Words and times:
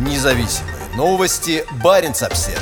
Независимые 0.00 0.76
новости. 0.96 1.62
Барин 1.84 2.12
обсерва 2.12 2.58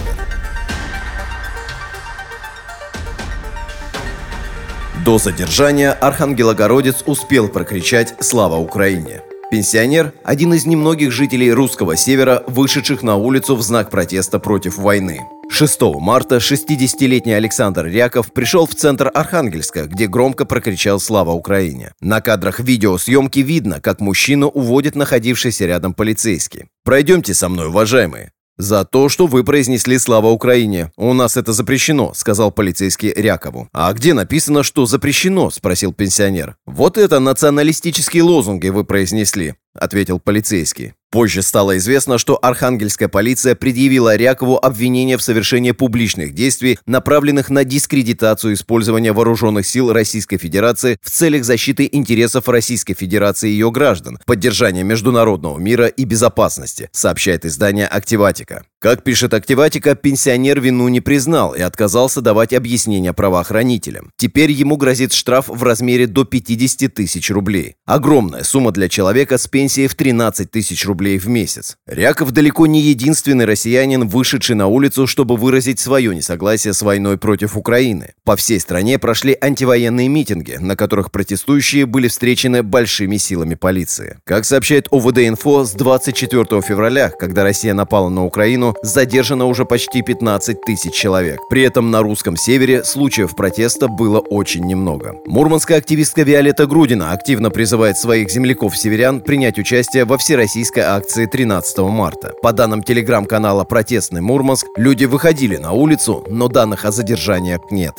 До 5.05 5.19
задержания 5.19 5.93
архангелогородец 5.93 7.05
успел 7.07 7.49
прокричать 7.49 8.17
«Слава 8.19 8.57
Украине!». 8.57 9.23
Пенсионер– 9.53 10.13
один 10.25 10.53
из 10.53 10.67
немногих 10.67 11.13
жителей 11.13 11.53
русского 11.53 11.97
севера, 11.97 12.43
вышедших 12.49 13.05
на 13.05 13.15
улицу 13.15 13.55
в 13.55 13.63
знак 13.63 13.89
протеста 13.89 14.41
против 14.41 14.77
войны. 14.77 15.21
6 15.51 15.81
марта 15.99 16.37
60-летний 16.37 17.33
Александр 17.33 17.87
Ряков 17.87 18.33
пришел 18.33 18.67
в 18.67 18.75
центр 18.75 19.11
Архангельска, 19.13 19.87
где 19.87 20.07
громко 20.07 20.45
прокричал 20.45 21.01
«Слава 21.01 21.33
Украине!». 21.33 21.93
На 22.01 22.21
кадрах 22.21 22.61
видеосъемки 22.61 23.41
видно, 23.41 23.81
как 23.81 24.01
мужчину 24.01 24.49
уводит 24.49 24.95
находившийся 24.95 25.67
рядом 25.67 25.95
полицейский. 25.95 26.67
«Пройдемте 26.85 27.35
со 27.35 27.49
мной, 27.49 27.69
уважаемые!» 27.69 28.31
«За 28.59 28.85
то, 28.85 29.09
что 29.09 29.29
вы 29.29 29.45
произнесли 29.45 29.99
«Слава 29.99 30.29
Украине». 30.29 30.91
У 30.97 31.13
нас 31.13 31.37
это 31.37 31.53
запрещено»,— 31.53 32.13
сказал 32.15 32.51
полицейский 32.51 33.13
Рякову. 33.13 33.69
«А 33.73 33.93
где 33.93 34.15
написано, 34.15 34.65
что 34.65 34.85
запрещено?»— 34.85 35.51
спросил 35.53 35.93
пенсионер. 35.93 36.57
«Вот 36.67 36.99
это 36.99 37.21
националистические 37.21 38.25
лозунги 38.25 38.69
вы 38.69 38.83
произнесли»,— 38.85 39.55
ответил 39.75 40.19
полицейский. 40.19 40.95
Позже 41.11 41.41
стало 41.41 41.79
известно, 41.79 42.19
что 42.19 42.39
архангельская 42.43 43.09
полиция 43.09 43.55
предъявила 43.55 44.15
Рякову 44.15 44.59
обвинение 44.63 45.17
в 45.17 45.23
совершении 45.23 45.71
публичных 45.71 46.35
действий, 46.35 46.79
направленных 46.85 47.49
на 47.49 47.65
дискредитацию 47.65 48.53
использования 48.53 49.13
вооруженных 49.13 49.67
сил 49.67 49.91
Российской 49.91 50.37
Федерации 50.37 50.99
в 51.01 51.11
целях 51.11 51.45
защиты 51.45 51.89
интересов 51.91 52.47
Российской 52.49 52.93
Федерации 52.93 53.49
и 53.49 53.53
ее 53.53 53.71
граждан, 53.71 54.19
поддержания 54.27 54.83
международного 54.83 55.59
мира 55.59 55.87
и 55.87 56.05
безопасности, 56.05 56.91
сообщает 56.93 57.47
издание 57.47 57.87
«Активатика». 57.87 58.65
Как 58.81 59.03
пишет 59.03 59.35
Активатика, 59.35 59.97
пенсионер 59.97 60.61
вину 60.61 60.87
не 60.87 61.01
признал 61.01 61.53
и 61.53 61.61
отказался 61.61 62.21
давать 62.21 62.53
объяснения 62.53 63.13
правоохранителям. 63.13 64.13
Теперь 64.17 64.53
ему 64.53 64.77
грозит 64.77 65.13
штраф 65.13 65.49
в 65.49 65.65
размере 65.65 66.07
до 66.07 66.25
50 66.25 66.95
тысяч 66.95 67.29
рублей. 67.33 67.75
Огромная 67.87 68.45
сумма 68.45 68.71
для 68.71 68.89
человека 68.89 69.37
с 69.37 69.49
пенсией 69.49 69.89
в 69.89 69.97
13 69.97 70.49
тысяч 70.49 70.87
рублей 70.87 71.19
в 71.19 71.27
месяц. 71.27 71.77
Ряков 71.89 72.31
далеко 72.31 72.69
не 72.69 72.81
единственный 72.81 73.47
россиянин, 73.47 74.07
вышедший 74.07 74.55
на 74.55 74.69
улицу, 74.69 75.09
чтобы 75.09 75.37
выразить 75.37 75.81
свое 75.81 76.15
несогласие 76.15 76.73
с 76.73 76.81
войной 76.81 77.19
против 77.19 77.57
Украины. 77.57 78.13
По 78.23 78.37
всей 78.37 78.61
стране 78.61 79.01
прошли 79.01 79.37
антивоенные 79.41 80.07
митинги, 80.07 80.57
на 80.61 80.77
которых 80.77 81.11
протестующие 81.11 81.85
были 81.85 82.07
встречены 82.07 82.63
большими 82.63 83.17
силами 83.17 83.57
полиции. 83.57 84.19
Как 84.23 84.45
сообщает 84.45 84.87
ОВД-инфо, 84.93 85.65
с 85.65 85.73
24 85.73 86.63
февраля, 86.63 87.11
когда 87.11 87.43
Россия 87.43 87.75
напала 87.75 88.09
на 88.09 88.25
Украину, 88.25 88.68
задержано 88.83 89.47
уже 89.47 89.65
почти 89.65 90.03
15 90.03 90.61
тысяч 90.63 90.93
человек. 90.93 91.41
При 91.49 91.63
этом 91.63 91.91
на 91.91 92.03
русском 92.03 92.37
севере 92.37 92.85
случаев 92.85 93.37
протеста 93.37 93.89
было 93.89 94.19
очень 94.19 94.65
немного. 94.65 95.17
Мурманская 95.27 95.79
активистка 95.79 96.23
Виолетта 96.23 96.67
Грудина 96.67 97.13
активно 97.13 97.51
призывает 97.51 97.97
своих 97.97 98.31
земляков-северян 98.31 99.21
принять 99.21 99.59
участие 99.59 100.05
во 100.05 100.19
всероссийской 100.19 100.83
акции 100.83 101.27
13 101.27 101.79
марта. 101.79 102.35
По 102.43 102.53
данным 102.53 102.83
телеграм-канала 102.83 103.65
«Протестный 103.65 104.21
Мурманск», 104.21 104.67
люди 104.77 105.05
выходили 105.05 105.57
на 105.57 105.73
улицу, 105.73 106.25
но 106.29 106.49
данных 106.49 106.85
о 106.85 106.91
задержаниях 106.93 107.61
нет. 107.71 107.95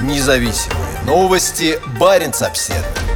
Независимые 0.00 0.84
новости. 1.06 1.78
Барин 1.98 2.32
обседный. 2.40 3.13